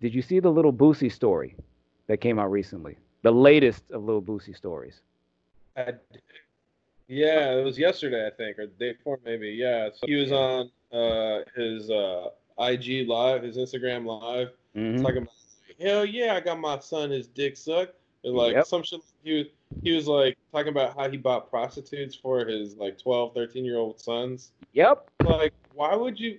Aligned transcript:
Did 0.00 0.14
you 0.14 0.22
see 0.22 0.38
the 0.40 0.50
little 0.50 0.72
Boosie 0.72 1.10
story 1.10 1.56
that 2.08 2.18
came 2.18 2.38
out 2.38 2.50
recently? 2.50 2.98
The 3.22 3.32
latest 3.32 3.90
of 3.90 4.04
little 4.04 4.22
Boosie 4.22 4.54
stories. 4.56 5.00
I, 5.76 5.94
yeah, 7.08 7.52
it 7.58 7.64
was 7.64 7.78
yesterday, 7.78 8.26
I 8.26 8.30
think, 8.30 8.58
or 8.58 8.66
the 8.66 8.72
day 8.72 8.92
before, 8.92 9.18
maybe. 9.24 9.48
Yeah, 9.48 9.88
so 9.94 10.06
he 10.06 10.14
was 10.16 10.30
on 10.30 10.70
uh, 10.92 11.40
his 11.56 11.90
uh, 11.90 12.28
IG 12.58 13.08
live, 13.08 13.42
his 13.42 13.56
Instagram 13.56 14.04
live, 14.04 14.50
Mhm. 14.76 15.00
talking 15.02 15.18
about, 15.22 15.32
hell 15.80 16.04
yeah, 16.04 16.34
I 16.34 16.40
got 16.40 16.58
my 16.58 16.78
son 16.78 17.10
his 17.10 17.26
dick 17.28 17.56
sucked. 17.56 17.94
And 18.24 18.34
like 18.34 18.54
Yep. 18.54 18.66
some 18.66 18.82
shit, 18.82 19.00
he 19.22 19.32
was, 19.38 19.46
he 19.82 19.92
was 19.92 20.08
like 20.08 20.36
talking 20.52 20.68
about 20.70 20.96
how 20.96 21.08
he 21.08 21.16
bought 21.16 21.48
prostitutes 21.50 22.14
for 22.14 22.44
his 22.44 22.76
like 22.76 22.98
12, 22.98 23.32
13 23.34 23.64
year 23.64 23.76
old 23.78 24.00
sons. 24.00 24.52
Yep. 24.72 25.08
Like, 25.24 25.52
why 25.74 25.94
would 25.94 26.18
you? 26.18 26.38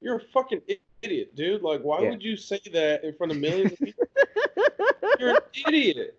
You're 0.00 0.16
a 0.16 0.20
fucking 0.32 0.62
idiot, 1.02 1.34
dude. 1.36 1.62
Like, 1.62 1.80
why 1.82 2.02
Yeah. 2.02 2.10
would 2.10 2.22
you 2.22 2.36
say 2.36 2.58
that 2.72 3.04
in 3.04 3.14
front 3.14 3.30
of 3.32 3.38
millions 3.38 3.72
of 3.72 3.78
people? 3.78 4.04
You're 5.20 5.30
an 5.30 5.36
idiot. 5.68 6.18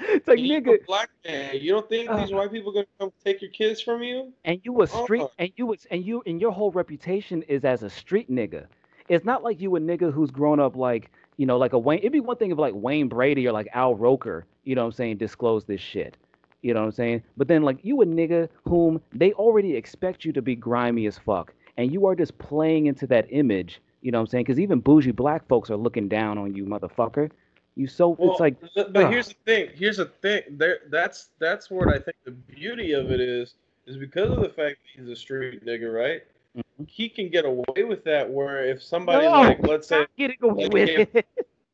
It's 0.00 0.28
like 0.28 0.38
You're 0.38 0.60
nigga, 0.60 0.80
a 0.80 0.84
black 0.86 1.10
man. 1.26 1.56
You 1.60 1.72
don't 1.72 1.88
think 1.88 2.08
these 2.16 2.32
Uh. 2.32 2.36
white 2.36 2.52
people 2.52 2.72
gonna 2.72 2.86
come 3.00 3.12
take 3.24 3.42
your 3.42 3.50
kids 3.50 3.80
from 3.82 4.02
you? 4.02 4.32
and 4.44 4.60
you 4.62 4.80
a 4.80 4.86
street, 4.86 5.26
and 5.38 5.50
you 5.56 5.66
was, 5.66 5.86
and 5.90 6.04
you, 6.04 6.22
and 6.24 6.40
your 6.40 6.52
whole 6.52 6.70
reputation 6.70 7.42
is 7.42 7.64
as 7.64 7.82
a 7.82 7.90
street 7.90 8.30
nigga. 8.30 8.66
It's 9.08 9.24
not 9.24 9.42
like 9.42 9.60
you 9.60 9.74
a 9.76 9.80
nigga 9.80 10.12
who's 10.12 10.30
grown 10.30 10.60
up 10.60 10.76
like, 10.76 11.10
you 11.38 11.46
know, 11.46 11.56
like 11.56 11.72
a 11.72 11.78
Wayne. 11.78 12.00
It'd 12.00 12.12
be 12.12 12.20
one 12.20 12.36
thing 12.36 12.50
if 12.50 12.58
like 12.58 12.74
Wayne 12.74 13.08
Brady 13.08 13.48
or 13.48 13.52
like 13.52 13.68
Al 13.72 13.94
Roker, 13.94 14.44
you 14.64 14.74
know 14.74 14.82
what 14.82 14.88
I'm 14.88 14.92
saying, 14.92 15.16
disclose 15.16 15.64
this 15.64 15.80
shit. 15.80 16.18
You 16.60 16.74
know 16.74 16.80
what 16.80 16.86
I'm 16.86 16.92
saying? 16.92 17.22
But 17.36 17.48
then 17.48 17.62
like 17.62 17.78
you 17.82 18.02
a 18.02 18.04
nigga 18.04 18.48
whom 18.64 19.00
they 19.12 19.32
already 19.32 19.74
expect 19.74 20.24
you 20.24 20.32
to 20.32 20.42
be 20.42 20.56
grimy 20.56 21.06
as 21.06 21.16
fuck, 21.16 21.54
and 21.78 21.92
you 21.92 22.06
are 22.06 22.16
just 22.16 22.36
playing 22.38 22.86
into 22.86 23.06
that 23.06 23.26
image. 23.30 23.80
You 24.02 24.10
know 24.10 24.18
what 24.18 24.22
I'm 24.22 24.26
saying? 24.26 24.44
Because 24.44 24.60
even 24.60 24.80
bougie 24.80 25.12
black 25.12 25.46
folks 25.48 25.70
are 25.70 25.76
looking 25.76 26.08
down 26.08 26.36
on 26.36 26.54
you, 26.54 26.66
motherfucker. 26.66 27.30
You 27.76 27.86
so 27.86 28.16
Well, 28.18 28.32
it's 28.32 28.40
like 28.40 28.56
but 28.74 28.96
ugh. 28.96 29.12
here's 29.12 29.28
the 29.28 29.34
thing. 29.46 29.70
Here's 29.74 29.98
the 29.98 30.06
thing. 30.06 30.42
There, 30.50 30.80
that's 30.90 31.28
that's 31.38 31.70
what 31.70 31.88
I 31.88 32.00
think 32.00 32.16
the 32.24 32.32
beauty 32.32 32.92
of 32.92 33.12
it 33.12 33.20
is, 33.20 33.54
is 33.86 33.96
because 33.96 34.32
of 34.32 34.40
the 34.40 34.48
fact 34.48 34.78
that 34.82 35.00
he's 35.00 35.08
a 35.08 35.14
street 35.14 35.64
nigga, 35.64 35.94
right? 35.94 36.22
Mhm. 36.56 36.88
He 36.88 37.08
can 37.08 37.28
get 37.28 37.44
away 37.44 37.84
with 37.84 38.04
that. 38.04 38.28
Where 38.28 38.64
if 38.64 38.82
somebody 38.82 39.26
No, 39.26 39.32
like, 39.32 39.66
let's 39.66 39.86
say, 39.88 40.06
getting 40.16 40.38
away 40.42 40.64
like 40.64 40.72
with 40.72 40.88
if- 40.88 41.14
it. 41.16 41.26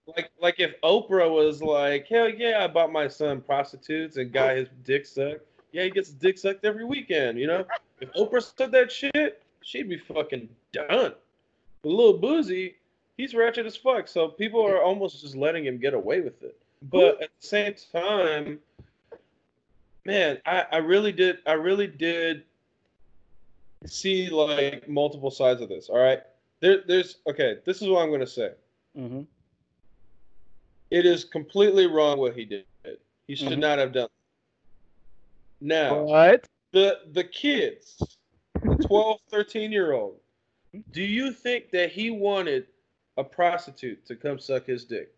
like 0.06 0.30
like 0.41 0.61
if 0.61 0.80
Oprah 0.83 1.30
was 1.30 1.62
like, 1.62 2.06
hell 2.08 2.28
yeah, 2.28 2.62
I 2.64 2.67
bought 2.69 2.92
my 2.92 3.08
son 3.08 3.41
prostitutes 3.41 4.17
and 4.17 4.33
got 4.33 4.56
his 4.56 4.69
dick 4.84 5.06
sucked. 5.06 5.47
Yeah, 5.72 5.84
he 5.84 5.91
gets 5.91 6.11
dick 6.11 6.39
sucked 6.39 6.64
every 6.64 6.84
weekend. 6.84 7.39
You 7.39 7.47
know, 7.47 7.67
if 8.00 8.12
Oprah 8.12 8.42
said 8.56 8.70
that 8.72 8.92
shit, 8.92 9.42
she'd 9.62 9.89
be 9.89 9.97
fucking 9.98 10.48
done. 10.72 11.14
But 11.83 11.89
Lil 11.91 12.19
Boosie, 12.19 12.75
he's 13.17 13.34
ratchet 13.34 13.67
as 13.67 13.77
fuck. 13.77 14.06
So 14.08 14.28
people 14.28 14.64
are 14.67 14.80
almost 14.83 15.20
just 15.20 15.36
letting 15.36 15.64
him 15.64 15.78
get 15.78 15.95
away 15.95 16.20
with 16.20 16.42
it. 16.42 16.56
But 16.83 17.22
at 17.22 17.30
the 17.41 17.47
same 17.47 17.75
time, 17.92 18.61
man, 20.05 20.39
I, 20.47 20.64
I 20.72 20.77
really 20.78 21.12
did 21.12 21.39
I 21.47 21.52
really 21.52 21.86
did 21.86 22.45
see 23.86 24.28
like 24.30 24.88
multiple 24.88 25.30
sides 25.30 25.60
of 25.60 25.68
this. 25.68 25.88
All 25.88 25.98
right. 25.98 26.20
There, 26.60 26.82
there's 26.86 27.18
okay, 27.28 27.58
this 27.66 27.82
is 27.82 27.88
what 27.88 28.02
I'm 28.02 28.10
gonna 28.10 28.27
say. 28.27 28.52
hmm 28.96 29.22
It 30.90 31.06
is 31.06 31.24
completely 31.24 31.86
wrong 31.86 32.18
what 32.18 32.34
he 32.36 32.44
did. 32.44 32.64
He 33.27 33.34
should 33.34 33.58
Mhm. 33.58 33.58
not 33.60 33.78
have 33.78 33.92
done. 33.92 34.08
That. 35.60 35.66
Now, 35.66 36.02
What? 36.05 36.46
the 36.72 37.00
the 37.12 37.24
kids, 37.24 38.18
the 38.62 38.77
12, 38.88 39.20
13 39.30 39.72
year 39.72 39.92
old, 39.92 40.20
do 40.92 41.02
you 41.02 41.33
think 41.33 41.70
that 41.70 41.90
he 41.92 42.11
wanted 42.11 42.67
a 43.17 43.24
prostitute 43.24 44.05
to 44.06 44.17
come 44.17 44.39
suck 44.39 44.67
his 44.67 44.84
dick? 44.84 45.14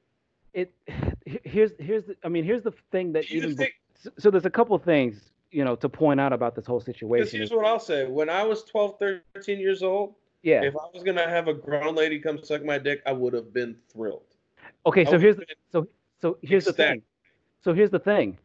It 0.54 0.72
here's 1.26 1.72
here's 1.78 2.04
the, 2.06 2.16
I 2.24 2.28
mean 2.28 2.44
here's 2.44 2.62
the 2.62 2.72
thing 2.90 3.12
that 3.12 3.26
Do 3.26 3.34
you 3.34 3.42
even 3.42 3.56
think 3.56 3.74
so, 3.94 4.10
so 4.18 4.30
there's 4.30 4.46
a 4.46 4.50
couple 4.50 4.78
things 4.78 5.30
you 5.50 5.64
know 5.64 5.76
to 5.76 5.88
point 5.88 6.20
out 6.20 6.32
about 6.32 6.54
this 6.54 6.66
whole 6.66 6.80
situation. 6.80 7.38
here's 7.38 7.50
is- 7.50 7.56
what 7.56 7.64
I'll 7.64 7.78
say. 7.78 8.06
When 8.06 8.28
I 8.28 8.42
was 8.42 8.64
12, 8.64 8.98
13 8.98 9.58
years 9.58 9.82
old, 9.82 10.14
yeah. 10.42 10.62
if 10.62 10.74
I 10.74 10.86
was 10.92 11.02
gonna 11.02 11.28
have 11.28 11.48
a 11.48 11.54
grown 11.54 11.94
lady 11.94 12.18
come 12.18 12.42
suck 12.42 12.64
my 12.64 12.78
dick, 12.78 13.02
I 13.06 13.12
would 13.12 13.32
have 13.34 13.52
been 13.52 13.76
thrilled. 13.92 14.22
Okay. 14.84 15.04
So 15.04 15.18
here's 15.18 15.36
the, 15.36 15.46
so 15.70 15.88
so 16.20 16.38
here's 16.42 16.64
the 16.64 16.72
thing. 16.72 17.02
So 17.62 17.74
here's 17.74 17.90
the 17.90 17.98
thing. 17.98 18.38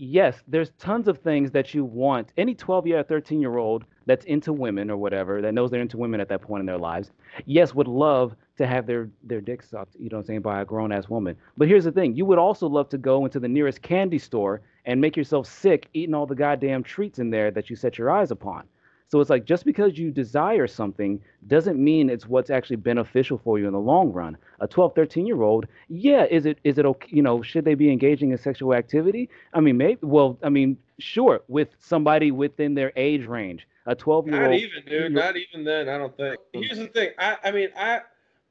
Yes, 0.00 0.44
there's 0.46 0.70
tons 0.78 1.08
of 1.08 1.18
things 1.18 1.50
that 1.50 1.74
you 1.74 1.84
want. 1.84 2.32
Any 2.36 2.54
12 2.54 2.86
year 2.86 3.00
or 3.00 3.02
13 3.02 3.40
year 3.40 3.56
old 3.56 3.84
that's 4.06 4.24
into 4.26 4.52
women 4.52 4.92
or 4.92 4.96
whatever, 4.96 5.42
that 5.42 5.52
knows 5.52 5.72
they're 5.72 5.80
into 5.80 5.98
women 5.98 6.20
at 6.20 6.28
that 6.28 6.40
point 6.40 6.60
in 6.60 6.66
their 6.66 6.78
lives, 6.78 7.10
yes, 7.46 7.74
would 7.74 7.88
love 7.88 8.36
to 8.58 8.66
have 8.66 8.86
their 8.86 9.10
their 9.24 9.40
dick 9.40 9.62
sucked, 9.62 9.96
you 9.98 10.08
know 10.08 10.18
what 10.18 10.20
I'm 10.20 10.26
saying, 10.26 10.42
by 10.42 10.60
a 10.60 10.64
grown 10.64 10.92
ass 10.92 11.08
woman. 11.08 11.36
But 11.56 11.66
here's 11.66 11.82
the 11.84 11.92
thing, 11.92 12.14
you 12.14 12.24
would 12.26 12.38
also 12.38 12.68
love 12.68 12.88
to 12.90 12.98
go 12.98 13.24
into 13.24 13.40
the 13.40 13.48
nearest 13.48 13.82
candy 13.82 14.18
store 14.18 14.60
and 14.88 15.00
make 15.00 15.16
yourself 15.16 15.46
sick 15.46 15.86
eating 15.92 16.14
all 16.14 16.26
the 16.26 16.34
goddamn 16.34 16.82
treats 16.82 17.18
in 17.18 17.28
there 17.28 17.50
that 17.50 17.68
you 17.68 17.76
set 17.76 17.98
your 17.98 18.10
eyes 18.10 18.30
upon. 18.30 18.66
So 19.06 19.20
it's 19.20 19.30
like 19.30 19.44
just 19.44 19.64
because 19.64 19.98
you 19.98 20.10
desire 20.10 20.66
something 20.66 21.20
doesn't 21.46 21.82
mean 21.82 22.10
it's 22.10 22.26
what's 22.26 22.50
actually 22.50 22.76
beneficial 22.76 23.38
for 23.38 23.58
you 23.58 23.66
in 23.66 23.72
the 23.72 23.78
long 23.78 24.12
run. 24.12 24.36
A 24.60 24.66
12, 24.66 24.94
13 24.94 25.26
year 25.26 25.42
old, 25.42 25.66
yeah, 25.88 26.24
is 26.24 26.46
it 26.46 26.58
is 26.64 26.78
it 26.78 26.86
okay, 26.86 27.08
you 27.10 27.22
know, 27.22 27.42
should 27.42 27.64
they 27.64 27.74
be 27.74 27.90
engaging 27.90 28.32
in 28.32 28.38
sexual 28.38 28.74
activity? 28.74 29.28
I 29.52 29.60
mean, 29.60 29.76
maybe 29.76 29.98
well, 30.02 30.38
I 30.42 30.48
mean, 30.48 30.76
sure, 30.98 31.42
with 31.48 31.68
somebody 31.78 32.30
within 32.30 32.74
their 32.74 32.92
age 32.96 33.26
range. 33.26 33.68
A 33.86 33.94
12 33.94 34.26
year 34.26 34.42
old 34.42 34.50
Not 34.50 34.60
even, 34.60 34.84
dude. 34.86 35.12
Not 35.12 35.36
even 35.36 35.64
then. 35.64 35.88
I 35.88 35.96
don't 35.96 36.14
think. 36.16 36.38
Here's 36.52 36.78
the 36.78 36.88
thing. 36.88 37.10
I, 37.18 37.36
I 37.44 37.50
mean, 37.50 37.68
I, 37.74 38.00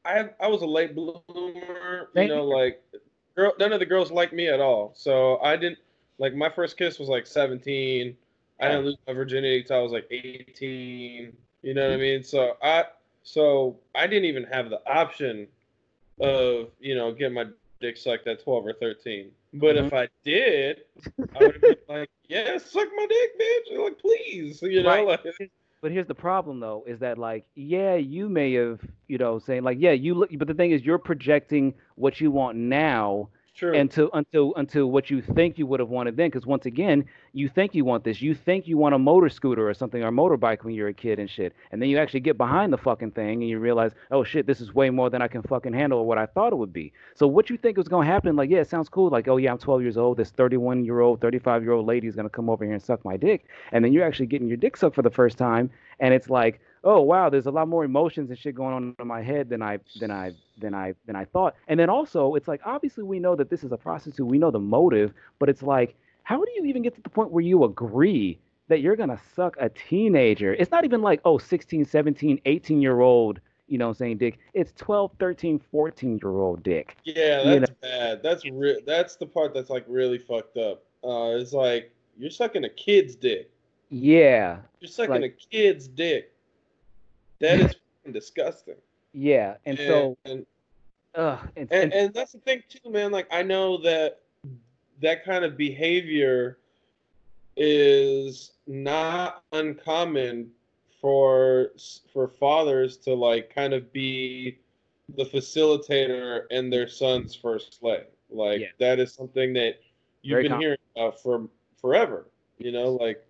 I, 0.04 0.30
I 0.40 0.48
was 0.48 0.64
a 0.64 0.66
late 0.66 0.96
bloomer. 0.96 2.10
You 2.16 2.28
know, 2.28 2.44
like, 2.44 2.82
girl, 3.36 3.54
none 3.60 3.72
of 3.72 3.80
the 3.80 3.86
girls 3.86 4.12
liked 4.12 4.34
me 4.34 4.48
at 4.48 4.60
all. 4.60 4.94
So 4.96 5.38
I 5.44 5.56
didn't 5.56 5.78
like 6.20 6.36
my 6.36 6.50
first 6.50 6.78
kiss 6.78 7.00
was 7.00 7.10
like 7.10 7.28
17. 7.28 8.16
I 8.60 8.68
didn't 8.68 8.86
lose 8.86 8.98
my 9.08 9.14
virginity 9.14 9.60
until 9.60 9.78
I 9.78 9.82
was 9.82 9.92
like 9.92 10.08
18. 10.10 11.34
You 11.62 11.74
know 11.74 11.88
what 11.88 11.94
I 11.94 11.98
mean? 11.98 12.24
So 12.24 12.58
I, 12.62 12.86
so 13.24 13.78
I 13.94 14.08
didn't 14.08 14.26
even 14.26 14.44
have 14.46 14.70
the 14.70 14.82
option 14.90 15.48
of 16.20 16.70
you 16.80 16.96
know 16.96 17.12
getting 17.12 17.36
my 17.36 17.46
dick 17.80 17.98
sucked 17.98 18.28
at 18.28 18.44
12 18.44 18.66
or 18.66 18.74
13. 18.74 19.30
But 19.54 19.78
if 19.78 19.86
mm-hmm. 19.86 19.96
I 19.96 20.08
did, 20.24 20.82
I 21.36 21.40
would 21.40 21.54
have 21.54 21.62
been 21.62 21.76
like, 21.90 22.10
yeah, 22.28 22.58
suck 22.58 22.88
my 22.96 23.06
dick, 23.08 23.40
bitch. 23.40 23.84
Like, 23.84 24.00
please, 24.00 24.62
you 24.62 24.84
know, 24.84 24.90
Right. 24.90 25.06
like. 25.06 25.52
But 25.80 25.92
here's 25.92 26.08
the 26.08 26.16
problem, 26.16 26.60
though, 26.60 26.84
is 26.88 27.00
that 27.00 27.20
like, 27.20 27.46
yeah, 27.54 27.96
you 27.96 28.30
may 28.30 28.54
have, 28.54 28.80
you 29.08 29.20
know, 29.20 29.38
saying 29.38 29.64
like, 29.64 29.78
yeah, 29.80 29.92
you 29.92 30.16
look, 30.16 30.32
but 30.38 30.48
the 30.48 30.54
thing 30.54 30.72
is, 30.72 30.84
you're 30.84 30.98
projecting 30.98 31.74
what 31.96 32.20
you 32.20 32.32
want 32.32 32.58
now 32.58 33.30
True. 33.58 33.76
until 33.76 34.12
until 34.14 34.54
until 34.56 34.92
what 34.92 35.10
you 35.10 35.20
think 35.20 35.58
you 35.58 35.66
would 35.66 35.80
have 35.80 35.90
wanted 35.90 36.16
then. 36.16 36.28
Because 36.28 36.46
once 36.46 36.68
again, 36.68 37.06
you 37.34 37.50
think 37.50 37.74
you 37.74 37.84
want 37.84 38.04
this, 38.04 38.22
you 38.22 38.36
think 38.36 38.68
you 38.68 38.78
want 38.78 38.94
a 38.94 39.00
motor 39.00 39.30
scooter 39.30 39.68
or 39.68 39.74
something 39.74 40.04
or 40.04 40.12
motorbike 40.12 40.64
when 40.64 40.76
you're 40.76 40.90
a 40.90 40.94
kid 40.94 41.18
and 41.18 41.28
shit, 41.28 41.54
and 41.72 41.82
then 41.82 41.90
you 41.90 41.98
actually 41.98 42.20
get 42.20 42.38
behind 42.38 42.72
the 42.72 42.78
fucking 42.78 43.12
thing 43.12 43.42
and 43.42 43.50
you 43.50 43.58
realize, 43.58 43.94
oh 44.12 44.24
shit, 44.24 44.46
this 44.46 44.62
is 44.62 44.76
way 44.76 44.92
more 44.92 45.10
than 45.10 45.24
I 45.24 45.28
can 45.28 45.42
fucking 45.42 45.74
handle 45.74 45.98
or 45.98 46.06
what 46.06 46.20
I 46.20 46.28
thought 46.28 46.54
it 46.54 46.58
would 46.58 46.72
be. 46.72 46.94
So 47.16 47.26
what 47.26 47.50
you 47.50 47.58
think 47.58 47.78
was 47.78 47.88
gonna 47.88 48.06
happen? 48.06 48.36
Like, 48.36 48.52
yeah, 48.52 48.60
it 48.60 48.70
sounds 48.70 48.90
cool. 48.90 49.10
Like, 49.10 49.28
oh 49.28 49.38
yeah, 49.38 49.52
I'm 49.52 49.58
12 49.58 49.82
years 49.82 49.98
old. 49.98 50.18
This 50.18 50.30
31 50.30 50.86
year 50.86 51.00
old, 51.00 51.20
35 51.20 51.64
year 51.64 51.72
old 51.72 51.88
lady 51.88 52.08
is 52.08 52.16
gonna 52.16 52.30
come 52.30 52.52
over 52.52 52.64
here 52.64 52.76
and 52.76 52.84
suck 52.84 53.04
my 53.04 53.18
dick, 53.18 53.48
and 53.72 53.84
then 53.84 53.92
you're 53.92 54.06
actually 54.06 54.28
getting 54.28 54.48
your 54.48 54.58
dick 54.58 54.78
sucked 54.78 54.94
for 54.94 55.02
the 55.02 55.10
first 55.10 55.40
time, 55.40 55.72
and 56.00 56.14
it's 56.14 56.30
like, 56.30 56.62
oh 56.88 57.02
wow, 57.02 57.30
there's 57.30 57.46
a 57.48 57.52
lot 57.52 57.68
more 57.68 57.84
emotions 57.84 58.30
and 58.30 58.40
shit 58.40 58.56
going 58.56 58.74
on 58.74 58.96
in 58.98 59.08
my 59.08 59.22
head 59.22 59.50
than 59.50 59.62
I 59.62 59.78
than 60.00 60.10
I 60.10 60.32
than 60.58 60.74
I 60.74 60.94
than 61.06 61.16
I 61.16 61.26
thought. 61.26 61.56
And 61.68 61.80
then 61.80 61.90
also, 61.90 62.34
it's 62.36 62.48
like 62.48 62.62
obviously 62.66 63.04
we 63.04 63.20
know 63.20 63.36
that 63.36 63.50
this 63.50 63.64
is 63.64 63.72
a 63.72 63.78
prostitute, 63.78 64.26
we 64.26 64.38
know 64.40 64.50
the 64.52 64.60
motive, 64.60 65.14
but 65.38 65.50
it's 65.50 65.62
like, 65.62 65.96
how 66.24 66.44
do 66.44 66.50
you 66.56 66.64
even 66.66 66.82
get 66.82 66.96
to 66.96 67.02
the 67.02 67.10
point 67.10 67.30
where 67.32 67.44
you 67.44 67.66
agree 67.66 68.40
that 68.70 68.80
you're 68.82 68.96
gonna 68.96 69.20
suck 69.36 69.58
a 69.60 69.70
teenager? 69.70 70.54
It's 70.54 70.72
not 70.72 70.86
even 70.86 71.02
like 71.02 71.20
oh 71.26 71.38
16, 71.38 71.86
17, 71.86 72.42
18 72.46 72.82
year 72.82 73.02
old, 73.02 73.40
you 73.68 73.78
know, 73.78 73.88
what 73.88 73.90
I'm 73.92 73.98
saying 73.98 74.18
dick. 74.20 74.40
It's 74.54 74.72
12, 74.78 75.12
13, 75.20 75.60
14 75.72 76.20
year 76.24 76.32
old 76.32 76.64
dick. 76.64 76.96
yeah, 77.04 77.44
you 77.54 77.60
that's 77.60 77.72
bad. 77.82 78.24
That's 78.24 78.46
re- 78.46 78.82
That's 78.86 79.18
the 79.18 79.26
part 79.26 79.54
that's 79.54 79.70
like 79.70 79.84
really 79.90 80.18
fucked 80.18 80.58
up. 80.58 80.84
Uh, 81.04 81.36
it's 81.38 81.52
like 81.54 81.92
you're 82.18 82.32
sucking 82.32 82.64
a 82.64 82.70
kid's 82.70 83.16
dick. 83.16 83.52
Yeah, 83.90 84.58
You're 84.80 84.90
sucking 84.90 85.22
Like- 85.22 85.38
a 85.40 85.50
kid's 85.50 85.88
dick. 85.88 86.34
That 87.40 87.60
is 87.60 87.76
disgusting. 88.12 88.76
yeah, 89.14 89.56
and 89.66 89.78
so, 89.78 90.18
and, 90.26 90.46
ugh, 91.16 91.40
and, 91.56 91.68
and 91.72 91.84
and, 91.84 91.94
and 91.94 92.14
that's 92.14 92.32
the 92.34 92.40
thing 92.40 92.64
too, 92.70 92.90
man. 92.90 93.12
Like 93.12 93.28
I 93.32 93.44
know 93.44 93.78
that 93.84 94.22
that 95.02 95.24
kind 95.24 95.44
of 95.46 95.58
behavior 95.58 96.58
is 97.56 98.52
not 98.68 99.44
uncommon 99.52 100.50
for 101.02 101.72
for 102.14 102.28
fathers 102.28 102.98
to 102.98 103.14
like 103.14 103.54
kind 103.54 103.74
of 103.74 103.92
be 103.94 104.60
the 105.16 105.24
facilitator 105.24 106.42
in 106.52 106.70
their 106.70 106.88
son's 106.88 107.36
first 107.36 107.80
slave. 107.80 108.06
Like 108.30 108.62
Yeah. 108.62 108.68
that 108.80 109.00
is 109.00 109.14
something 109.14 109.54
that 109.54 109.80
you've 110.22 110.36
Very 110.36 110.44
been 110.44 110.52
com- 110.54 110.62
hearing 110.62 110.78
about 110.96 111.22
for 111.22 111.48
forever. 111.80 112.28
You 112.58 112.72
know, 112.72 112.92
like 112.94 113.24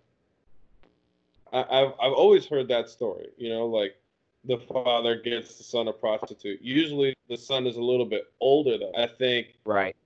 I, 1.52 1.60
I've 1.70 1.92
I've 2.00 2.12
always 2.12 2.46
heard 2.46 2.68
that 2.68 2.88
story. 2.88 3.28
You 3.36 3.50
know, 3.50 3.66
like 3.66 3.96
the 4.44 4.58
father 4.58 5.16
gets 5.16 5.56
the 5.58 5.64
son 5.64 5.88
a 5.88 5.92
prostitute. 5.92 6.60
Usually 6.62 7.14
the 7.28 7.36
son 7.36 7.66
is 7.66 7.76
a 7.76 7.82
little 7.82 8.06
bit 8.06 8.24
older 8.40 8.78
though. 8.78 8.92
I 8.96 9.06
think 9.06 9.48
Right. 9.64 9.96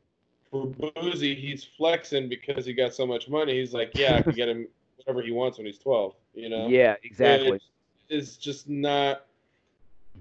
for 0.51 0.67
Boosie, 0.67 1.37
he's 1.37 1.65
flexing 1.65 2.29
because 2.29 2.65
he 2.65 2.73
got 2.73 2.95
so 2.95 3.07
much 3.07 3.29
money. 3.29 3.59
He's 3.59 3.73
like, 3.75 3.93
yeah, 3.95 4.17
I 4.17 4.23
can 4.23 4.33
get 4.33 4.49
him 4.49 4.67
whatever 4.97 5.23
he 5.23 5.31
wants 5.33 5.59
when 5.59 5.67
he's 5.67 5.79
twelve. 5.79 6.15
You 6.35 6.49
know? 6.49 6.69
Yeah, 6.69 6.97
exactly. 7.03 7.53
Which 7.53 7.63
is 8.09 8.37
just 8.37 8.69
not, 8.69 9.27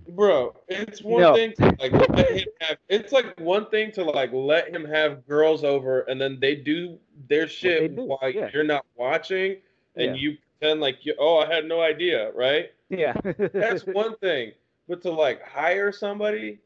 bro. 0.09 0.55
It's 0.67 1.01
one 1.01 1.21
No. 1.21 1.33
thing 1.35 1.53
to 1.57 1.65
like 1.79 1.91
let 1.93 2.31
him 2.31 2.47
have. 2.61 2.77
It's 2.89 3.11
like 3.11 3.39
one 3.39 3.67
thing 3.69 3.91
to 3.93 4.03
like 4.03 4.31
let 4.33 4.73
him 4.73 4.83
have 4.85 5.25
girls 5.27 5.63
over, 5.63 6.01
and 6.01 6.19
then 6.19 6.37
they 6.39 6.55
do 6.55 6.97
their 7.29 7.47
shit 7.47 7.95
do, 7.95 8.03
while 8.03 8.29
yeah. 8.29 8.49
you're 8.53 8.63
not 8.63 8.85
watching, 8.95 9.57
and 9.95 10.15
Yeah. 10.15 10.21
you 10.21 10.37
pretend 10.61 10.81
like 10.81 11.05
you. 11.05 11.15
Oh, 11.19 11.37
I 11.39 11.53
had 11.53 11.65
no 11.65 11.81
idea, 11.81 12.31
right? 12.33 12.71
Yeah. 12.89 13.13
That's 13.53 13.85
one 13.93 14.15
thing. 14.17 14.51
But 14.87 15.01
to 15.03 15.11
like 15.11 15.41
hire 15.47 15.91
somebody, 15.91 16.59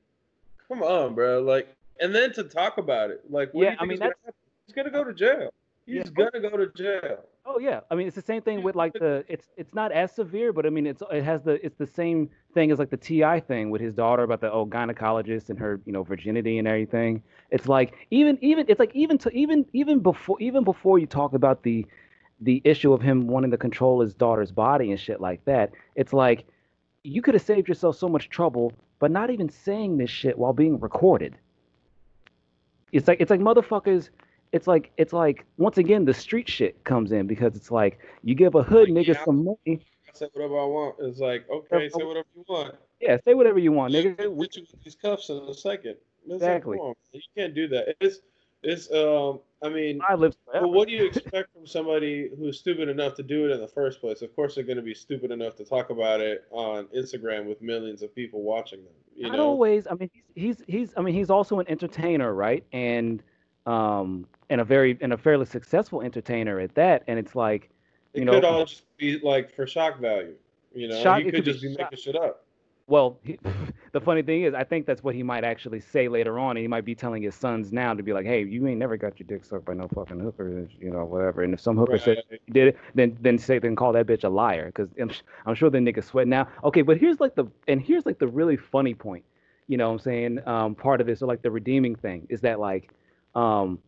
come 0.68 0.84
on, 0.84 1.16
bro. 1.16 1.42
Like, 1.42 1.70
and 2.00 2.14
then 2.14 2.34
to 2.34 2.44
talk 2.44 2.78
about 2.78 3.12
it, 3.12 3.24
like, 3.30 3.54
what 3.54 3.64
do 3.64 3.68
Yeah, 3.68 3.72
you 3.74 3.78
I 3.80 3.86
mean, 3.86 3.94
is 3.94 4.00
gonna? 4.00 4.14
He's 4.68 4.76
gonna 4.76 4.90
go 4.92 5.04
to 5.04 5.14
jail. 5.14 5.54
He's 5.86 6.04
Yeah. 6.06 6.12
gonna 6.12 6.50
go 6.50 6.58
to 6.58 6.68
jail. 6.76 7.20
Oh 7.48 7.60
yeah, 7.60 7.82
I 7.92 7.96
mean 7.96 8.08
it's 8.08 8.16
the 8.16 8.24
same 8.24 8.42
thing 8.42 8.64
with 8.64 8.76
like 8.76 8.94
the 8.94 9.24
it's 9.28 9.50
it's 9.56 9.76
not 9.76 9.92
as 9.92 10.12
severe, 10.12 10.52
but 10.52 10.66
I 10.66 10.70
mean 10.72 10.88
it's 10.88 11.04
it 11.12 11.24
has 11.24 11.44
the 11.44 11.64
it's 11.64 11.78
the 11.78 11.86
same 11.86 12.28
thing 12.56 12.72
as 12.72 12.80
like 12.80 12.90
the 12.90 12.98
T.I. 12.98 13.40
thing 13.40 13.70
with 13.70 13.82
his 13.82 13.94
daughter 13.94 14.24
about 14.24 14.42
the 14.42 14.52
oh 14.52 14.66
gynecologist 14.66 15.52
and 15.52 15.60
her 15.60 15.80
you 15.86 15.94
know 15.94 16.02
virginity 16.02 16.58
and 16.58 16.68
everything. 16.68 17.22
It's 17.52 17.68
like 17.68 17.94
even 18.10 18.40
even 18.42 18.66
it's 18.68 18.80
like 18.80 18.96
even 18.96 19.20
to 19.20 19.30
even 19.30 19.64
even 19.74 20.00
before 20.00 20.38
even 20.42 20.64
before 20.64 20.98
you 20.98 21.06
talk 21.06 21.34
about 21.34 21.62
the 21.62 21.86
the 22.42 22.62
issue 22.66 22.94
of 22.94 23.02
him 23.02 23.28
wanting 23.28 23.52
to 23.52 23.58
control 23.58 24.02
his 24.02 24.14
daughter's 24.14 24.52
body 24.52 24.92
and 24.92 25.00
shit 25.00 25.22
like 25.22 25.44
that. 25.46 25.72
It's 25.96 26.14
like 26.14 26.46
you 27.04 27.22
could 27.22 27.34
have 27.34 27.44
saved 27.44 27.68
yourself 27.68 27.98
so 27.98 28.10
much 28.10 28.30
trouble, 28.30 28.74
but 29.00 29.12
not 29.12 29.30
even 29.30 29.50
saying 29.50 29.98
this 29.98 30.10
shit 30.10 30.38
while 30.38 30.54
being 30.54 30.80
recorded. 30.80 31.36
It's 32.92 33.08
like 33.08 33.20
it's 33.20 33.30
like 33.30 33.40
motherfuckers 33.40 34.10
it's 34.56 34.68
like 34.68 34.92
it's 34.98 35.12
like 35.12 35.46
once 35.58 35.78
again 35.78 36.06
the 36.06 36.14
street 36.14 36.48
shit 36.48 36.82
comes 36.86 37.12
in 37.12 37.28
because 37.28 37.56
it's 37.58 37.72
like 37.72 38.00
you 38.24 38.36
give 38.36 38.56
a 38.56 38.64
hood 38.64 38.90
Like, 38.90 39.06
nigga 39.06 39.14
yeah. 39.16 39.26
some 39.26 39.44
money. 39.44 39.82
I 40.08 40.14
say 40.14 40.28
whatever 40.32 40.60
I 40.60 40.66
want. 40.66 40.96
It's 41.00 41.20
like, 41.20 41.46
okay, 41.50 41.90
say 41.90 42.04
whatever 42.04 42.28
you 42.34 42.46
want. 42.48 42.76
Yeah, 43.02 43.18
say 43.26 43.34
whatever 43.34 43.60
you 43.60 43.74
want, 43.74 43.94
nigga. 43.94 44.16
get 44.18 44.24
you 44.26 44.32
with 44.32 44.84
these 44.84 44.96
cuffs 44.96 45.30
in 45.30 45.38
a 45.38 45.54
second. 45.54 45.98
It's 46.26 46.36
Exactly. 46.36 46.78
on, 46.78 46.94
you 47.12 47.22
can't 47.38 47.54
do 47.54 47.68
that. 47.68 47.96
It's 48.00 48.22
it's 48.64 48.90
um. 48.92 49.42
I 49.66 49.70
mean, 49.70 50.00
I 50.08 50.14
live 50.16 50.36
but 50.54 50.70
what 50.70 50.88
do 50.88 50.94
you 50.94 51.06
expect 51.06 51.52
from 51.54 51.66
somebody 51.66 52.30
who's 52.38 52.60
stupid 52.60 52.88
enough 52.88 53.16
to 53.16 53.24
do 53.24 53.46
it 53.46 53.52
in 53.52 53.60
the 53.60 53.68
first 53.68 54.00
place? 54.00 54.22
Of 54.22 54.36
course, 54.36 54.56
they're 54.56 54.64
going 54.64 54.78
to 54.78 54.84
be 54.84 54.94
stupid 54.94 55.32
enough 55.32 55.56
to 55.56 55.66
talk 55.66 55.90
about 55.90 56.22
it 56.22 56.46
on 56.52 56.86
Instagram 56.96 57.46
with 57.46 57.62
millions 57.62 58.02
of 58.04 58.14
people 58.14 58.42
watching 58.44 58.84
them. 58.84 58.94
You 59.16 59.28
Not 59.30 59.38
know, 59.38 59.44
always. 59.48 59.88
I 59.88 59.96
mean, 59.96 60.10
he's, 60.14 60.24
he's 60.36 60.64
he's. 60.68 60.94
I 60.98 61.02
mean, 61.02 61.16
he's 61.16 61.30
also 61.30 61.60
an 61.60 61.66
entertainer, 61.68 62.34
right? 62.34 62.64
And 62.72 63.24
um, 63.66 64.28
and 64.50 64.62
a 64.62 64.64
very 64.64 64.98
and 65.02 65.14
a 65.14 65.18
fairly 65.18 65.46
successful 65.46 66.02
entertainer 66.02 66.60
at 66.60 66.76
that. 66.76 67.04
And 67.08 67.18
it's 67.18 67.36
like, 67.36 67.70
it 68.14 68.20
you 68.20 68.26
know- 68.26 68.34
it 68.34 68.36
could 68.36 68.46
all 68.46 68.66
just 68.66 68.84
be 68.98 69.20
like 69.20 69.56
for 69.56 69.66
shock 69.66 70.00
value. 70.00 70.36
You 70.74 70.90
know, 70.90 71.02
Shock- 71.02 71.22
he 71.22 71.28
it 71.30 71.32
could 71.32 71.36
could 71.44 71.46
just 71.46 71.62
be 71.64 71.72
shock- 71.74 71.92
making 71.92 72.04
shit 72.04 72.16
up. 72.16 72.45
Well, 72.88 73.18
he, 73.24 73.40
the 73.94 74.02
funny 74.02 74.22
thing 74.22 74.44
is, 74.44 74.54
I 74.54 74.64
think 74.64 74.86
that's 74.86 75.04
what 75.04 75.16
he 75.16 75.24
might 75.24 75.44
actually 75.44 75.80
say 75.80 76.08
later 76.08 76.38
on. 76.40 76.52
And 76.52 76.60
he 76.60 76.68
might 76.68 76.86
be 76.86 76.96
telling 76.96 77.24
his 77.24 77.36
sons 77.36 77.74
now 77.74 77.94
to 77.94 78.04
be 78.04 78.14
like, 78.14 78.26
hey, 78.26 78.44
you 78.44 78.68
ain't 78.68 78.78
never 78.80 78.98
got 78.98 79.20
your 79.20 79.28
dick 79.28 79.44
sucked 79.46 79.66
by 79.66 79.74
no 79.74 79.88
fucking 79.88 80.20
hooker, 80.20 80.68
you 80.80 80.92
know, 80.92 81.06
whatever. 81.06 81.44
And 81.44 81.54
if 81.54 81.60
some 81.62 81.78
hooker 81.78 81.98
said 81.98 82.18
Right. 82.32 82.42
you 82.48 82.54
did 82.54 82.68
it, 82.70 82.78
then 82.94 83.18
then 83.22 83.38
say 83.38 83.60
then 83.60 83.76
call 83.76 83.94
that 83.94 84.06
bitch 84.06 84.24
a 84.24 84.30
liar 84.30 84.68
because 84.68 84.90
I'm, 85.00 85.12
I'm 85.46 85.56
sure 85.56 85.70
the 85.70 85.80
nigga 85.80 86.04
sweat 86.04 86.28
now. 86.28 86.48
Okay, 86.64 86.82
but 86.84 86.98
here's 86.98 87.20
like 87.20 87.36
the 87.36 87.46
and 87.68 87.82
here's 87.82 88.06
like 88.06 88.20
the 88.20 88.28
really 88.28 88.58
funny 88.58 88.94
point. 88.94 89.24
You 89.68 89.78
know 89.78 89.88
what 89.88 89.94
I'm 89.94 90.00
saying? 90.00 90.40
Um, 90.48 90.76
part 90.76 91.02
of 91.02 91.08
this 91.08 91.22
or 91.24 91.26
like 91.28 91.42
the 91.42 91.50
redeeming 91.52 91.96
thing 91.96 92.28
is 92.30 92.42
that 92.42 92.60
like, 92.60 92.92
um, 93.34 93.80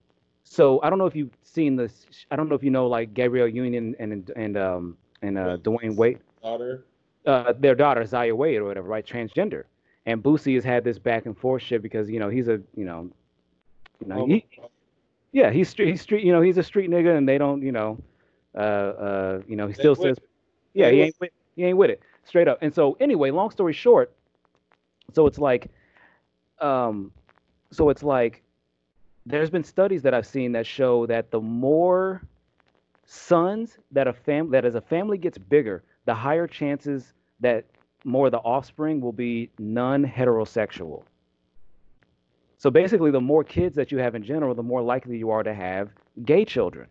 so 0.43 0.81
I 0.81 0.89
don't 0.89 0.97
know 0.97 1.05
if 1.05 1.15
you've 1.15 1.37
seen 1.43 1.75
this. 1.75 2.05
I 2.31 2.35
don't 2.35 2.49
know 2.49 2.55
if 2.55 2.63
you 2.63 2.71
know 2.71 2.87
like 2.87 3.13
Gabrielle 3.13 3.47
Union 3.47 3.95
and 3.99 4.31
and 4.35 4.57
um 4.57 4.97
and 5.21 5.37
uh, 5.37 5.57
Dwyane 5.57 5.95
Wade 5.95 6.19
Daughter. 6.41 6.85
Uh, 7.27 7.53
their 7.59 7.75
daughter 7.75 8.03
Zaya 8.05 8.35
Wade 8.35 8.57
or 8.57 8.63
whatever, 8.63 8.87
right? 8.87 9.05
Transgender. 9.05 9.65
And 10.05 10.23
Boosie 10.23 10.55
has 10.55 10.63
had 10.63 10.83
this 10.83 10.97
back 10.97 11.25
and 11.25 11.37
forth 11.37 11.61
shit 11.61 11.83
because 11.83 12.09
you 12.09 12.19
know 12.19 12.29
he's 12.29 12.47
a 12.47 12.61
you 12.75 12.85
know, 12.85 13.09
you 13.99 14.07
know 14.07 14.25
he, 14.25 14.45
yeah 15.33 15.51
he's 15.51 15.69
street 15.69 15.89
he's 15.89 16.01
street 16.01 16.23
you 16.23 16.31
know 16.31 16.41
he's 16.41 16.57
a 16.57 16.63
street 16.63 16.89
nigga 16.89 17.15
and 17.17 17.27
they 17.27 17.37
don't 17.37 17.61
you 17.61 17.71
know, 17.71 17.99
uh 18.55 18.59
uh 18.59 19.41
you 19.47 19.55
know 19.55 19.67
he 19.67 19.73
still 19.73 19.95
says 19.95 20.17
yeah 20.73 20.89
he 20.89 21.01
ain't 21.01 21.15
with, 21.19 21.31
he 21.55 21.65
ain't 21.65 21.77
with 21.77 21.89
it 21.89 22.01
straight 22.27 22.47
up. 22.47 22.59
And 22.61 22.73
so 22.73 22.97
anyway, 22.99 23.31
long 23.31 23.49
story 23.49 23.73
short, 23.73 24.13
so 25.13 25.25
it's 25.25 25.39
like, 25.39 25.71
um, 26.59 27.11
so 27.71 27.89
it's 27.89 28.03
like, 28.03 28.43
there's 29.25 29.49
been 29.49 29.63
studies 29.63 30.03
that 30.03 30.13
I've 30.13 30.27
seen 30.27 30.51
that 30.53 30.65
show 30.65 31.05
that 31.07 31.31
the 31.31 31.41
more 31.41 32.21
sons 33.05 33.77
that 33.91 34.07
a 34.07 34.13
fam 34.13 34.51
that 34.51 34.65
as 34.65 34.75
a 34.75 34.81
family 34.81 35.17
gets 35.17 35.37
bigger, 35.37 35.83
the 36.05 36.13
higher 36.13 36.47
chances 36.47 37.13
that 37.39 37.65
more 38.03 38.27
of 38.27 38.31
the 38.31 38.39
offspring 38.39 39.01
will 39.01 39.11
be 39.11 39.49
non-heterosexual. 39.59 41.03
So 42.57 42.71
basically, 42.71 43.11
the 43.11 43.21
more 43.21 43.43
kids 43.43 43.75
that 43.75 43.91
you 43.91 43.99
have 43.99 44.15
in 44.15 44.23
general, 44.23 44.55
the 44.55 44.63
more 44.63 44.81
likely 44.81 45.17
you 45.17 45.29
are 45.29 45.43
to 45.43 45.53
have 45.53 45.89
gay 46.25 46.43
children. 46.45 46.87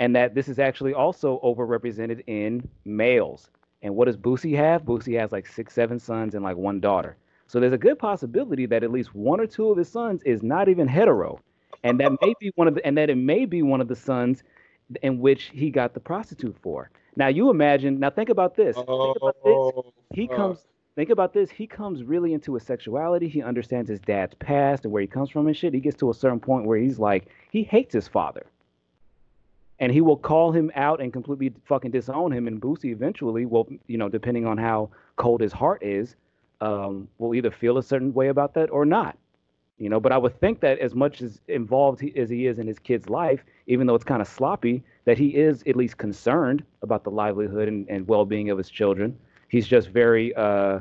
And 0.00 0.14
that 0.16 0.34
this 0.34 0.48
is 0.48 0.58
actually 0.58 0.94
also 0.94 1.40
overrepresented 1.44 2.22
in 2.26 2.68
males. 2.84 3.50
And 3.82 3.94
what 3.94 4.06
does 4.06 4.16
Boosie 4.16 4.56
have? 4.56 4.82
Boosie 4.82 5.18
has 5.18 5.32
like 5.32 5.46
six, 5.46 5.74
seven 5.74 5.98
sons 5.98 6.34
and 6.34 6.44
like 6.44 6.56
one 6.56 6.80
daughter. 6.80 7.16
So 7.46 7.60
there's 7.60 7.72
a 7.72 7.78
good 7.78 7.98
possibility 7.98 8.66
that 8.66 8.82
at 8.82 8.90
least 8.90 9.14
one 9.14 9.40
or 9.40 9.46
two 9.46 9.70
of 9.70 9.78
his 9.78 9.88
sons 9.88 10.22
is 10.24 10.42
not 10.42 10.68
even 10.68 10.86
hetero. 10.86 11.40
And 11.84 11.98
that 12.00 12.12
may 12.20 12.34
be 12.40 12.50
one 12.56 12.68
of 12.68 12.74
the 12.74 12.84
and 12.84 12.98
that 12.98 13.08
it 13.08 13.16
may 13.16 13.44
be 13.44 13.62
one 13.62 13.80
of 13.80 13.88
the 13.88 13.96
sons 13.96 14.42
in 15.02 15.20
which 15.20 15.50
he 15.54 15.70
got 15.70 15.94
the 15.94 16.00
prostitute 16.00 16.56
for. 16.60 16.90
Now 17.16 17.28
you 17.28 17.50
imagine, 17.50 17.98
now 17.98 18.10
think 18.10 18.28
about 18.28 18.56
this. 18.56 18.76
think 18.76 18.88
about 18.88 19.36
this. 19.44 19.54
Oh, 19.54 19.92
he 20.14 20.26
fuck. 20.26 20.36
comes 20.36 20.66
think 20.94 21.10
about 21.10 21.32
this. 21.32 21.50
He 21.50 21.66
comes 21.66 22.02
really 22.02 22.32
into 22.32 22.54
his 22.54 22.62
sexuality. 22.62 23.28
He 23.28 23.42
understands 23.42 23.88
his 23.88 24.00
dad's 24.00 24.34
past 24.34 24.84
and 24.84 24.92
where 24.92 25.02
he 25.02 25.08
comes 25.08 25.30
from 25.30 25.46
and 25.46 25.56
shit. 25.56 25.74
He 25.74 25.80
gets 25.80 25.96
to 25.98 26.10
a 26.10 26.14
certain 26.14 26.40
point 26.40 26.66
where 26.66 26.78
he's 26.78 26.98
like 26.98 27.26
he 27.50 27.62
hates 27.62 27.92
his 27.92 28.08
father. 28.08 28.46
And 29.80 29.92
he 29.92 30.00
will 30.00 30.16
call 30.16 30.50
him 30.50 30.72
out 30.74 31.00
and 31.00 31.12
completely 31.12 31.52
fucking 31.66 31.92
disown 31.92 32.32
him. 32.32 32.48
And 32.48 32.60
Boosie 32.60 32.90
eventually 32.92 33.46
will 33.46 33.68
you 33.86 33.98
know 33.98 34.08
depending 34.08 34.46
on 34.46 34.58
how 34.58 34.90
cold 35.16 35.40
his 35.40 35.52
heart 35.52 35.82
is 35.82 36.16
um, 36.60 37.08
will 37.18 37.34
either 37.34 37.50
feel 37.50 37.78
a 37.78 37.82
certain 37.82 38.12
way 38.12 38.28
about 38.28 38.54
that 38.54 38.70
or 38.70 38.84
not 38.84 39.16
you 39.78 39.88
know 39.88 40.00
but 40.00 40.12
i 40.12 40.18
would 40.18 40.38
think 40.40 40.60
that 40.60 40.78
as 40.78 40.94
much 40.94 41.22
as 41.22 41.40
involved 41.48 42.00
he, 42.00 42.14
as 42.16 42.28
he 42.28 42.46
is 42.46 42.58
in 42.58 42.66
his 42.66 42.78
kid's 42.78 43.08
life 43.08 43.44
even 43.66 43.86
though 43.86 43.94
it's 43.94 44.04
kind 44.04 44.20
of 44.20 44.28
sloppy 44.28 44.82
that 45.04 45.18
he 45.18 45.28
is 45.28 45.62
at 45.66 45.76
least 45.76 45.96
concerned 45.96 46.64
about 46.82 47.04
the 47.04 47.10
livelihood 47.10 47.68
and, 47.68 47.88
and 47.88 48.06
well-being 48.08 48.50
of 48.50 48.58
his 48.58 48.68
children 48.68 49.16
he's 49.48 49.66
just 49.66 49.88
very 49.88 50.34
uh 50.34 50.80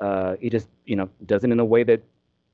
uh 0.00 0.36
he 0.40 0.48
just 0.50 0.68
you 0.84 0.96
know 0.96 1.08
does 1.26 1.44
it 1.44 1.50
in 1.50 1.60
a 1.60 1.64
way 1.64 1.82
that 1.82 2.02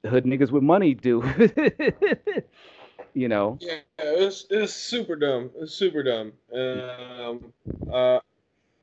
hood 0.09 0.25
niggas 0.25 0.51
with 0.51 0.63
money 0.63 0.95
do 0.95 1.23
you 3.15 3.29
know 3.29 3.59
Yeah, 3.61 3.79
it's 3.99 4.47
it's 4.51 4.73
super 4.73 5.17
dumb. 5.17 5.51
It's 5.61 5.75
super 5.75 6.03
dumb. 6.03 6.33
Um, 6.53 7.53
uh, 7.91 8.19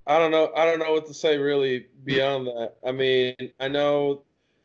I 0.08 0.18
don't 0.18 0.32
know. 0.32 0.52
I 0.56 0.66
don't 0.66 0.80
know 0.80 0.92
what 0.92 1.08
to 1.08 1.14
say 1.14 1.38
really 1.38 1.88
beyond 2.04 2.48
that. 2.48 2.76
I 2.86 2.92
mean, 2.92 3.36
I 3.60 3.68
know 3.68 4.24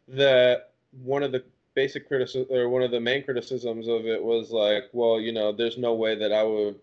that 0.09 0.73
one 1.03 1.23
of 1.23 1.33
the 1.33 1.45
basic 1.75 2.07
criticism 2.09 2.47
or 2.51 2.69
one 2.69 2.83
of 2.83 2.91
the 2.91 3.01
main 3.01 3.25
criticisms 3.25 3.89
of 3.89 4.07
it 4.07 4.23
was 4.23 4.51
like, 4.51 4.85
well, 4.93 5.21
you 5.21 5.33
know, 5.33 5.53
there's 5.53 5.79
no 5.79 5.95
way 5.95 6.15
that 6.15 6.33
I 6.33 6.43
would 6.43 6.79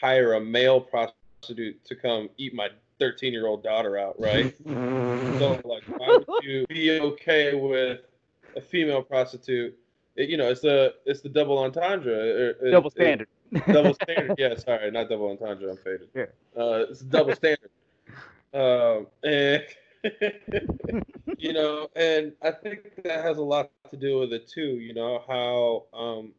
hire 0.00 0.34
a 0.34 0.40
male 0.40 0.80
prostitute 0.80 1.84
to 1.84 1.94
come 1.94 2.28
eat 2.38 2.54
my 2.54 2.68
13 2.98 3.32
year 3.32 3.46
old 3.46 3.62
daughter 3.62 3.96
out, 3.98 4.16
right? 4.20 4.54
So, 5.38 5.60
like, 5.64 5.82
why 5.98 6.18
would 6.28 6.44
you 6.44 6.66
be 6.68 7.00
okay 7.00 7.54
with 7.54 8.00
a 8.56 8.60
female 8.60 9.02
prostitute? 9.02 9.76
It, 10.14 10.28
you 10.28 10.36
know, 10.36 10.50
it's 10.50 10.60
the 10.60 10.94
it's 11.06 11.20
the 11.22 11.28
double 11.30 11.58
entendre. 11.58 12.12
It- 12.14 12.58
it- 12.62 12.70
double 12.70 12.88
it- 12.88 12.92
standard 12.92 13.28
double 13.66 13.94
standard. 14.02 14.34
Yeah, 14.38 14.54
sorry, 14.56 14.90
not 14.90 15.08
double 15.08 15.30
entendre. 15.30 15.70
I'm 15.70 15.76
faded. 15.78 16.08
Yeah. 16.14 16.26
Uh, 16.56 16.86
it's 16.90 17.00
double 17.00 17.34
standard. 17.34 17.70
Um, 18.54 19.06
and 19.24 19.64
you 21.42 21.52
know, 21.52 21.88
and 21.96 22.32
I 22.40 22.52
think 22.52 23.02
that 23.02 23.24
has 23.24 23.38
a 23.38 23.42
lot 23.42 23.70
to 23.90 23.96
do 23.96 24.20
with 24.20 24.32
it 24.32 24.46
too. 24.46 24.78
You 24.78 24.94
know 24.94 25.24
how 25.26 25.86
um, 25.98 26.32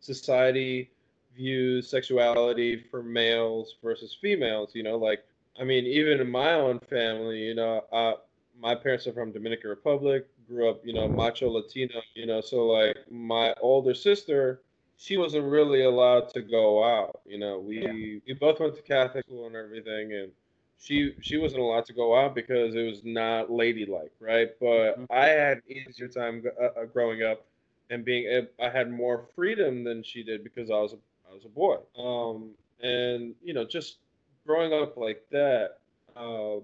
society 0.00 0.90
views 1.36 1.88
sexuality 1.90 2.82
for 2.90 3.02
males 3.02 3.74
versus 3.82 4.16
females. 4.20 4.70
You 4.74 4.84
know, 4.84 4.96
like 4.96 5.22
I 5.60 5.64
mean, 5.64 5.84
even 5.84 6.18
in 6.20 6.30
my 6.30 6.52
own 6.54 6.80
family, 6.88 7.40
you 7.40 7.54
know, 7.54 7.84
uh, 7.92 8.14
my 8.58 8.74
parents 8.74 9.06
are 9.06 9.12
from 9.12 9.32
Dominican 9.32 9.68
Republic. 9.68 10.26
grew 10.48 10.70
up, 10.70 10.80
you 10.86 10.94
know, 10.94 11.06
macho 11.08 11.50
Latino, 11.50 12.00
you 12.14 12.24
know, 12.24 12.40
so 12.40 12.66
like 12.66 12.96
my 13.10 13.52
older 13.60 13.92
sister, 13.92 14.62
she 14.96 15.18
wasn't 15.18 15.44
really 15.44 15.82
allowed 15.82 16.30
to 16.30 16.40
go 16.40 16.82
out. 16.82 17.20
You 17.26 17.38
know, 17.38 17.58
we 17.58 17.82
yeah. 17.82 17.92
we 18.26 18.32
both 18.40 18.60
went 18.60 18.76
to 18.76 18.82
Catholic 18.82 19.26
school 19.26 19.46
and 19.46 19.56
everything, 19.56 20.14
and 20.14 20.32
she 20.78 21.14
she 21.20 21.36
wasn't 21.38 21.62
allowed 21.62 21.86
to 21.86 21.92
go 21.92 22.18
out 22.18 22.34
because 22.34 22.74
it 22.74 22.82
was 22.82 23.02
not 23.04 23.50
ladylike, 23.50 24.12
right? 24.20 24.50
But 24.60 24.98
mm-hmm. 24.98 25.04
I 25.10 25.26
had 25.26 25.62
easier 25.68 26.08
time 26.08 26.44
uh, 26.60 26.80
uh, 26.80 26.84
growing 26.84 27.22
up 27.22 27.44
and 27.90 28.04
being 28.04 28.46
I 28.62 28.68
had 28.68 28.90
more 28.90 29.26
freedom 29.34 29.84
than 29.84 30.02
she 30.02 30.22
did 30.22 30.44
because 30.44 30.70
I 30.70 30.74
was 30.74 30.92
a, 30.92 30.98
I 31.30 31.34
was 31.34 31.44
a 31.44 31.48
boy. 31.48 31.78
Um, 31.98 32.50
and 32.82 33.34
you 33.42 33.54
know, 33.54 33.64
just 33.64 33.98
growing 34.46 34.72
up 34.72 34.96
like 34.96 35.24
that, 35.30 35.78
uh, 36.16 36.60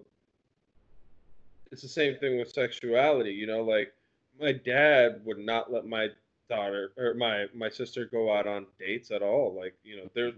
it's 1.70 1.82
the 1.82 1.88
same 1.88 2.16
thing 2.16 2.38
with 2.38 2.50
sexuality. 2.50 3.32
You 3.32 3.46
know, 3.46 3.62
like 3.62 3.92
my 4.40 4.52
dad 4.52 5.20
would 5.24 5.38
not 5.38 5.72
let 5.72 5.86
my 5.86 6.08
daughter 6.48 6.92
or 6.98 7.14
my 7.14 7.46
my 7.54 7.70
sister 7.70 8.06
go 8.06 8.32
out 8.32 8.46
on 8.46 8.66
dates 8.78 9.10
at 9.10 9.22
all. 9.22 9.54
Like 9.58 9.74
you 9.84 9.96
know, 9.96 10.10
there's 10.14 10.34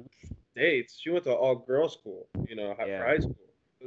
dates. 0.55 0.99
She 1.01 1.11
went 1.11 1.25
to 1.25 1.33
all 1.33 1.57
girls 1.57 1.95
school. 1.95 2.27
You 2.49 2.57
know, 2.57 2.75
yeah. 2.87 3.03
high 3.03 3.19
school. 3.19 3.37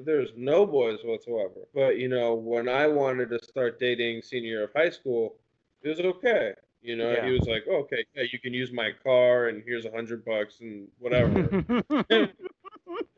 There's 0.06 0.30
no 0.36 0.66
boys 0.66 1.00
whatsoever. 1.04 1.62
But 1.74 1.98
you 1.98 2.08
know, 2.08 2.36
when 2.36 2.70
I 2.70 2.88
wanted 2.88 3.30
to 3.30 3.44
start 3.44 3.80
dating 3.80 4.22
senior 4.22 4.50
year 4.50 4.63
of 4.66 4.72
high 4.75 4.89
school, 4.89 5.36
it 5.82 5.89
was 5.89 6.00
okay. 6.00 6.54
You 6.82 6.96
know, 6.96 7.12
yeah. 7.12 7.25
he 7.25 7.32
was 7.32 7.48
like, 7.48 7.66
oh, 7.70 7.77
"Okay, 7.77 8.06
yeah, 8.16 8.24
you 8.32 8.39
can 8.39 8.54
use 8.54 8.72
my 8.72 8.92
car, 9.04 9.48
and 9.48 9.63
here's 9.66 9.86
a 9.86 9.92
hundred 9.92 10.24
bucks, 10.24 10.60
and 10.62 10.88
whatever." 11.00 11.66
it 12.10 12.34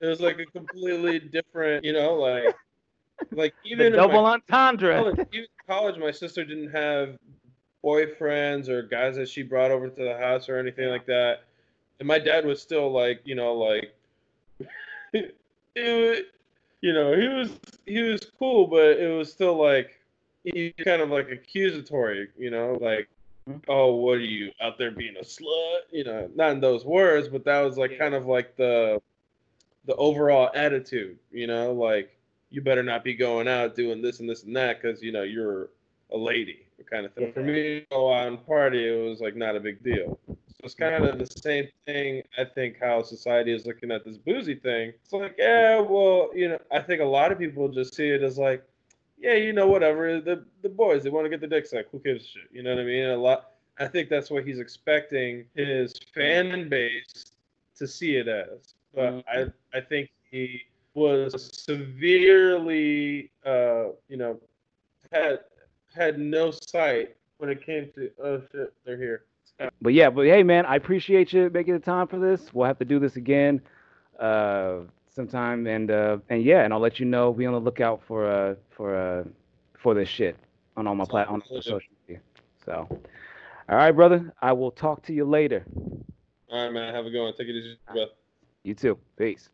was 0.01 0.21
like 0.21 0.39
a 0.39 0.45
completely 0.45 1.19
different, 1.19 1.83
you 1.83 1.93
know, 1.93 2.15
like, 2.15 2.55
like 3.31 3.53
even 3.65 3.91
the 3.91 3.97
double 3.97 4.25
entendre. 4.25 4.95
College, 4.95 5.27
even 5.33 5.47
college, 5.67 5.97
my 5.97 6.11
sister 6.11 6.43
didn't 6.43 6.71
have 6.71 7.17
boyfriends 7.83 8.69
or 8.69 8.81
guys 8.81 9.15
that 9.17 9.29
she 9.29 9.43
brought 9.43 9.71
over 9.71 9.89
to 9.89 10.03
the 10.03 10.17
house 10.17 10.49
or 10.49 10.57
anything 10.57 10.89
like 10.89 11.05
that, 11.05 11.43
and 11.99 12.07
my 12.07 12.17
dad 12.17 12.45
was 12.45 12.61
still 12.61 12.91
like, 12.91 13.21
you 13.25 13.35
know, 13.35 13.53
like, 13.53 13.93
it, 15.75 16.27
you 16.81 16.93
know, 16.93 17.15
he 17.15 17.27
was 17.27 17.51
he 17.85 18.01
was 18.01 18.21
cool, 18.37 18.67
but 18.67 18.97
it 18.97 19.15
was 19.15 19.31
still 19.31 19.55
like 19.61 19.99
he 20.43 20.73
kind 20.83 21.01
of 21.01 21.09
like 21.09 21.29
accusatory, 21.29 22.29
you 22.37 22.49
know, 22.49 22.77
like 22.81 23.09
mm-hmm. 23.47 23.59
oh, 23.67 23.95
what 23.95 24.17
are 24.17 24.21
you 24.21 24.51
out 24.61 24.77
there 24.77 24.91
being 24.91 25.17
a 25.17 25.23
slut? 25.23 25.81
You 25.91 26.05
know, 26.05 26.29
not 26.35 26.51
in 26.51 26.61
those 26.61 26.85
words, 26.85 27.27
but 27.27 27.43
that 27.45 27.61
was 27.61 27.77
like 27.77 27.97
kind 27.97 28.13
of 28.13 28.25
like 28.25 28.55
the 28.55 29.01
the 29.85 29.95
overall 29.95 30.49
attitude. 30.53 31.17
You 31.31 31.47
know, 31.47 31.73
like 31.73 32.15
you 32.49 32.61
better 32.61 32.83
not 32.83 33.03
be 33.03 33.13
going 33.13 33.47
out 33.47 33.75
doing 33.75 34.01
this 34.01 34.19
and 34.19 34.29
this 34.29 34.43
and 34.43 34.55
that 34.55 34.81
because 34.81 35.01
you 35.01 35.11
know 35.11 35.23
you're 35.23 35.69
a 36.11 36.17
lady, 36.17 36.59
kind 36.89 37.05
of 37.05 37.13
thing. 37.13 37.27
Yeah. 37.27 37.33
For 37.33 37.43
me 37.43 37.53
to 37.53 37.85
go 37.91 38.13
out 38.13 38.27
and 38.27 38.45
party, 38.45 38.87
it 38.87 39.09
was 39.09 39.19
like 39.19 39.35
not 39.35 39.55
a 39.55 39.59
big 39.59 39.83
deal. 39.83 40.17
So 40.59 40.65
it's 40.65 40.75
kind 40.75 41.05
of 41.05 41.17
the 41.17 41.25
same 41.25 41.69
thing. 41.85 42.21
I 42.37 42.43
think 42.43 42.77
how 42.81 43.01
society 43.01 43.53
is 43.53 43.65
looking 43.65 43.91
at 43.91 44.03
this 44.03 44.17
Boosie 44.17 44.61
thing. 44.61 44.91
It's 45.01 45.13
like, 45.13 45.35
yeah, 45.37 45.79
well, 45.79 46.31
you 46.35 46.49
know, 46.49 46.59
I 46.69 46.79
think 46.79 46.99
a 46.99 47.05
lot 47.05 47.31
of 47.31 47.39
people 47.39 47.69
just 47.69 47.95
see 47.95 48.09
it 48.09 48.23
as 48.23 48.37
like, 48.37 48.61
yeah, 49.17 49.35
you 49.35 49.53
know, 49.53 49.67
whatever. 49.67 50.19
The 50.19 50.43
the 50.61 50.67
boys 50.67 51.03
they 51.03 51.09
want 51.09 51.23
to 51.25 51.29
get 51.29 51.39
the 51.39 51.47
dick 51.47 51.65
sucked. 51.65 51.91
Who 51.93 51.99
gives 51.99 52.25
a 52.25 52.27
shit? 52.27 52.49
You 52.51 52.63
know 52.63 52.71
what 52.71 52.81
I 52.81 52.83
mean? 52.83 53.05
a 53.05 53.15
lot. 53.15 53.51
I 53.79 53.87
think 53.87 54.09
that's 54.09 54.29
what 54.29 54.43
he's 54.45 54.59
expecting 54.59 55.45
his 55.55 55.93
fan 56.13 56.67
base 56.67 57.31
to 57.77 57.87
see 57.87 58.17
it 58.17 58.27
as. 58.27 58.73
But 58.93 59.25
mm-hmm. 59.25 59.49
I 59.73 59.77
I 59.77 59.81
think 59.81 60.09
he 60.29 60.63
was 60.93 61.51
severely, 61.53 63.31
uh, 63.45 63.91
you 64.09 64.17
know, 64.17 64.37
had 65.13 65.39
had 65.95 66.19
no 66.19 66.51
sight 66.51 67.15
when 67.39 67.49
it 67.49 67.65
came 67.65 67.89
to 67.95 68.11
oh 68.23 68.41
shit, 68.51 68.73
they're 68.85 68.97
here. 68.97 69.23
But 69.81 69.93
yeah, 69.93 70.09
but 70.09 70.25
hey 70.25 70.43
man, 70.43 70.65
I 70.65 70.75
appreciate 70.75 71.33
you 71.33 71.49
making 71.51 71.73
the 71.73 71.79
time 71.79 72.07
for 72.07 72.19
this. 72.19 72.53
We'll 72.53 72.67
have 72.67 72.79
to 72.79 72.85
do 72.85 72.99
this 72.99 73.15
again. 73.15 73.61
Uh, 74.19 74.81
sometime, 75.13 75.65
and 75.67 75.89
uh, 75.89 76.17
and 76.29 76.43
yeah, 76.43 76.63
and 76.63 76.73
I'll 76.73 76.79
let 76.79 76.99
you 76.99 77.05
know. 77.05 77.33
Be 77.33 77.45
on 77.45 77.53
the 77.53 77.59
lookout 77.59 78.01
for 78.07 78.29
uh 78.29 78.55
for 78.69 78.95
uh 78.95 79.23
for 79.77 79.93
this 79.93 80.07
shit 80.07 80.37
on 80.77 80.87
all 80.87 80.95
my 80.95 81.05
plat 81.05 81.27
on 81.27 81.41
all 81.49 81.61
social 81.61 81.81
media. 82.07 82.21
So, 82.65 82.87
all 83.69 83.75
right, 83.75 83.91
brother. 83.91 84.33
I 84.41 84.53
will 84.53 84.71
talk 84.71 85.03
to 85.03 85.13
you 85.13 85.25
later. 85.25 85.65
All 86.51 86.63
right, 86.63 86.71
man. 86.71 86.93
Have 86.93 87.05
a 87.05 87.09
good 87.09 87.23
one. 87.23 87.33
Take 87.33 87.47
it 87.47 87.55
easy, 87.55 87.77
bro. 87.91 88.05
You 88.63 88.73
too. 88.73 88.97
Peace. 89.17 89.49